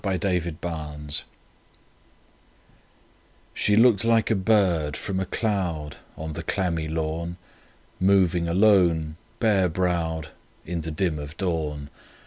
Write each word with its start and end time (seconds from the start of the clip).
AT 0.03 0.21
THE 0.21 0.29
WORD 0.43 0.57
"FAREWELL" 0.63 1.09
SHE 3.53 3.75
looked 3.75 4.03
like 4.03 4.31
a 4.31 4.35
bird 4.35 4.97
from 4.97 5.19
a 5.19 5.27
cloud 5.27 5.97
On 6.17 6.33
the 6.33 6.41
clammy 6.41 6.87
lawn, 6.87 7.37
Moving 7.99 8.47
alone, 8.47 9.17
bare 9.39 9.69
browed 9.69 10.29
In 10.65 10.81
the 10.81 10.89
dim 10.89 11.19
of 11.19 11.37
dawn. 11.37 11.91